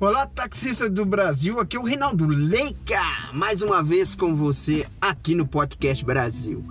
Olá, 0.00 0.28
taxista 0.28 0.88
do 0.88 1.04
Brasil, 1.04 1.58
aqui 1.58 1.76
é 1.76 1.80
o 1.80 1.82
Reinaldo 1.82 2.24
Leica, 2.24 3.02
mais 3.32 3.62
uma 3.62 3.82
vez 3.82 4.14
com 4.14 4.32
você 4.32 4.86
aqui 5.00 5.34
no 5.34 5.44
Podcast 5.44 6.04
Brasil. 6.04 6.64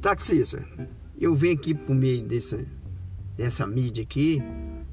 Taxista, 0.00 0.64
eu 1.20 1.34
venho 1.34 1.54
aqui 1.54 1.74
por 1.74 1.92
meio 1.92 2.22
dessa, 2.22 2.64
dessa 3.36 3.66
mídia 3.66 4.04
aqui 4.04 4.40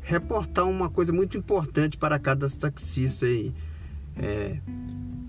reportar 0.01 0.67
uma 0.67 0.89
coisa 0.89 1.13
muito 1.13 1.37
importante 1.37 1.95
para 1.95 2.17
cada 2.17 2.49
taxista 2.49 3.27
aí. 3.27 3.53
É, 4.17 4.57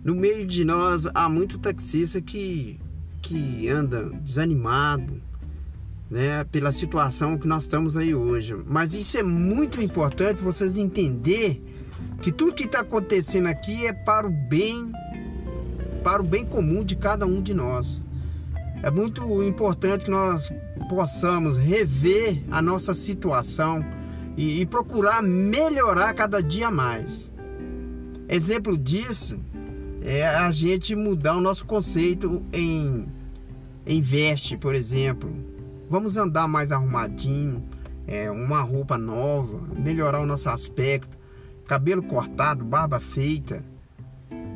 no 0.03 0.15
meio 0.15 0.47
de 0.47 0.65
nós 0.65 1.07
há 1.13 1.29
muito 1.29 1.59
taxista 1.59 2.23
que, 2.23 2.81
que 3.21 3.69
anda 3.69 4.09
desanimado, 4.25 5.21
né, 6.11 6.45
pela 6.45 6.73
situação 6.73 7.37
que 7.37 7.49
nós 7.49 7.65
estamos 7.65 7.97
aí 7.97 8.15
hoje. 8.15 8.57
Mas 8.67 8.95
isso 8.95 9.19
é 9.19 9.23
muito 9.23 9.83
importante 9.83 10.43
vocês 10.43 10.79
entender 10.79 11.63
que 12.23 12.31
tudo 12.31 12.55
que 12.55 12.65
está 12.65 12.81
acontecendo 12.81 13.47
aqui 13.47 13.87
é 13.87 13.93
para 13.93 14.27
o 14.27 14.31
bem, 14.31 14.93
para 16.03 16.23
o 16.23 16.25
bem 16.25 16.45
comum 16.45 16.85
de 16.85 16.97
cada 16.97 17.27
um 17.27 17.43
de 17.43 17.53
nós. 17.53 18.05
É 18.83 18.91
muito 18.91 19.43
importante 19.43 20.05
que 20.05 20.11
nós 20.11 20.53
possamos 20.89 21.59
rever 21.59 22.43
a 22.51 22.63
nossa 22.63 22.95
situação 22.95 23.85
e, 24.37 24.61
e 24.61 24.67
procurar 24.67 25.23
melhorar 25.23 26.15
cada 26.15 26.43
dia 26.43 26.71
mais. 26.71 27.33
Exemplo 28.29 28.77
disso 28.77 29.39
é 30.03 30.27
a 30.27 30.51
gente 30.53 30.95
mudar 30.95 31.37
o 31.37 31.41
nosso 31.41 31.65
conceito 31.65 32.43
em, 32.53 33.07
em 33.85 34.01
veste, 34.01 34.57
por 34.57 34.75
exemplo. 34.75 35.56
Vamos 35.89 36.17
andar 36.17 36.49
mais 36.49 36.73
arrumadinho, 36.73 37.65
é, 38.07 38.31
uma 38.31 38.61
roupa 38.61 38.99
nova, 38.99 39.61
melhorar 39.77 40.21
o 40.21 40.27
nosso 40.27 40.49
aspecto, 40.49 41.17
cabelo 41.67 42.03
cortado, 42.03 42.65
barba 42.65 43.01
feita, 43.01 43.65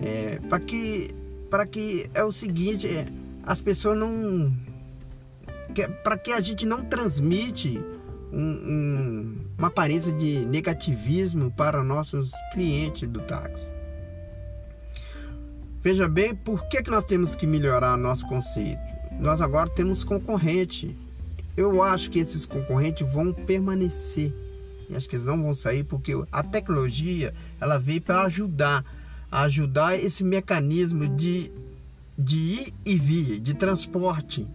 é, 0.02 0.38
para 0.48 0.60
que 0.60 1.14
para 1.48 1.66
que 1.66 2.08
é 2.14 2.22
o 2.22 2.30
seguinte, 2.30 2.86
é, 2.86 3.06
as 3.44 3.60
pessoas 3.60 3.98
não 3.98 4.52
para 6.02 6.16
que 6.16 6.32
a 6.32 6.40
gente 6.40 6.66
não 6.66 6.84
transmite 6.84 7.80
um, 8.32 8.40
um, 8.40 9.46
uma 9.58 9.68
aparência 9.68 10.12
de 10.12 10.44
negativismo 10.46 11.50
para 11.52 11.82
nossos 11.82 12.30
clientes 12.52 13.08
do 13.08 13.20
táxi. 13.20 13.74
Veja 15.82 16.08
bem, 16.08 16.34
por 16.34 16.68
que, 16.68 16.82
que 16.82 16.90
nós 16.90 17.04
temos 17.04 17.34
que 17.34 17.46
melhorar 17.46 17.96
nosso 17.96 18.26
conceito? 18.28 18.80
Nós 19.18 19.40
agora 19.40 19.70
temos 19.70 20.04
concorrente. 20.04 20.96
Eu 21.56 21.82
acho 21.82 22.10
que 22.10 22.18
esses 22.18 22.46
concorrentes 22.46 23.06
vão 23.12 23.32
permanecer. 23.32 24.32
Eu 24.88 24.96
acho 24.96 25.08
que 25.08 25.16
eles 25.16 25.26
não 25.26 25.42
vão 25.42 25.54
sair 25.54 25.84
porque 25.84 26.12
a 26.32 26.42
tecnologia 26.42 27.34
ela 27.60 27.78
veio 27.78 28.00
para 28.00 28.22
ajudar, 28.22 28.84
ajudar 29.30 29.96
esse 29.96 30.24
mecanismo 30.24 31.08
de, 31.08 31.50
de 32.18 32.36
ir 32.36 32.74
e 32.84 32.96
vir, 32.96 33.40
de 33.40 33.54
transporte 33.54 34.46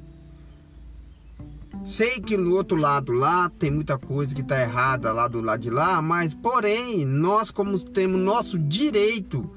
Sei 1.84 2.20
que 2.20 2.36
no 2.36 2.56
outro 2.56 2.78
lado 2.78 3.12
lá 3.12 3.48
tem 3.60 3.70
muita 3.70 3.96
coisa 3.96 4.34
que 4.34 4.42
está 4.42 4.60
errada 4.60 5.12
lá 5.14 5.28
do 5.28 5.40
lado 5.40 5.62
de 5.62 5.70
lá, 5.70 6.02
mas 6.02 6.34
porém 6.34 7.06
nós 7.06 7.52
como 7.52 7.80
temos 7.80 8.20
nosso 8.20 8.58
direito 8.58 9.48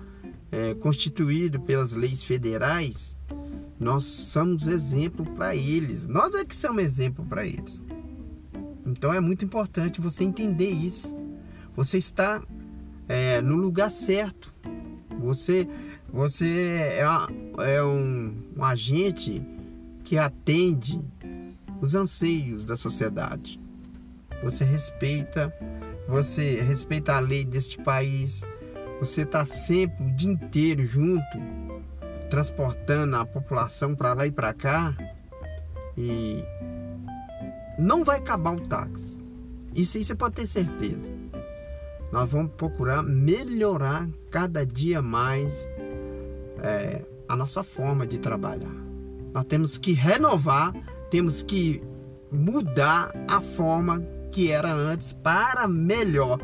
é, 0.52 0.74
constituído 0.74 1.58
pelas 1.60 1.94
leis 1.94 2.22
federais, 2.22 3.16
nós 3.78 4.04
somos 4.04 4.66
exemplo 4.66 5.24
para 5.34 5.54
eles. 5.54 6.06
Nós 6.06 6.34
é 6.34 6.44
que 6.44 6.56
somos 6.56 6.82
exemplo 6.82 7.24
para 7.24 7.46
eles. 7.46 7.82
Então 8.84 9.12
é 9.12 9.20
muito 9.20 9.44
importante 9.44 10.00
você 10.00 10.24
entender 10.24 10.70
isso. 10.70 11.16
Você 11.76 11.98
está 11.98 12.42
é, 13.08 13.40
no 13.40 13.56
lugar 13.56 13.90
certo. 13.90 14.52
Você, 15.20 15.68
você 16.12 16.98
é, 16.98 17.74
é 17.76 17.84
um, 17.84 18.34
um 18.56 18.64
agente 18.64 19.42
que 20.04 20.16
atende 20.16 21.00
os 21.80 21.94
anseios 21.94 22.64
da 22.64 22.76
sociedade. 22.76 23.60
Você 24.42 24.64
respeita, 24.64 25.52
você 26.08 26.60
respeita 26.60 27.14
a 27.14 27.20
lei 27.20 27.44
deste 27.44 27.76
país, 27.82 28.44
você 29.00 29.22
está 29.22 29.44
sempre 29.44 30.04
o 30.04 30.10
dia 30.12 30.30
inteiro 30.30 30.86
junto, 30.86 31.38
transportando 32.30 33.16
a 33.16 33.24
população 33.24 33.94
para 33.94 34.14
lá 34.14 34.26
e 34.26 34.30
para 34.30 34.52
cá, 34.52 34.96
e 35.96 36.44
não 37.78 38.04
vai 38.04 38.18
acabar 38.18 38.54
o 38.54 38.60
táxi. 38.60 39.18
Isso 39.74 39.96
aí 39.96 40.04
você 40.04 40.14
pode 40.14 40.36
ter 40.36 40.46
certeza. 40.46 41.12
Nós 42.10 42.30
vamos 42.30 42.52
procurar 42.52 43.02
melhorar 43.02 44.08
cada 44.30 44.64
dia 44.64 45.02
mais 45.02 45.54
é, 46.62 47.04
a 47.28 47.36
nossa 47.36 47.62
forma 47.62 48.06
de 48.06 48.18
trabalhar. 48.18 48.74
Nós 49.32 49.44
temos 49.44 49.76
que 49.76 49.92
renovar 49.92 50.72
temos 51.10 51.42
que 51.42 51.82
mudar 52.30 53.12
a 53.26 53.40
forma 53.40 54.02
que 54.30 54.50
era 54.50 54.70
antes 54.72 55.12
para 55.12 55.66
melhor, 55.66 56.38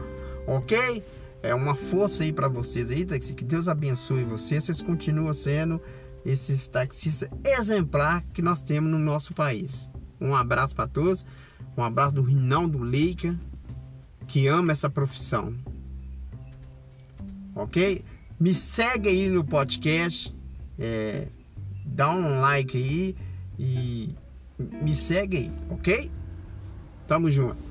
ok? 0.46 1.02
É 1.44 1.54
uma 1.54 1.74
força 1.74 2.22
aí 2.22 2.32
para 2.32 2.48
vocês 2.48 2.90
aí, 2.90 3.04
que 3.04 3.44
Deus 3.44 3.68
abençoe 3.68 4.24
vocês. 4.24 4.64
Vocês 4.64 4.80
continuam 4.80 5.34
sendo 5.34 5.78
esses 6.24 6.66
taxistas 6.66 7.28
exemplar 7.44 8.24
que 8.32 8.40
nós 8.40 8.62
temos 8.62 8.90
no 8.90 8.98
nosso 8.98 9.34
país. 9.34 9.90
Um 10.18 10.34
abraço 10.34 10.74
para 10.74 10.88
todos, 10.88 11.22
um 11.76 11.82
abraço 11.82 12.14
do 12.14 12.22
Rinaldo 12.22 12.78
Leica, 12.78 13.38
que 14.26 14.46
ama 14.46 14.72
essa 14.72 14.88
profissão, 14.88 15.54
ok? 17.54 18.02
Me 18.40 18.54
segue 18.54 19.10
aí 19.10 19.28
no 19.28 19.44
podcast, 19.44 20.34
é, 20.78 21.28
dá 21.84 22.10
um 22.10 22.40
like 22.40 22.74
aí 22.74 23.16
e 23.58 24.14
me 24.58 24.94
segue 24.94 25.36
aí, 25.36 25.52
ok? 25.68 26.10
Tamo 27.06 27.30
junto. 27.30 27.63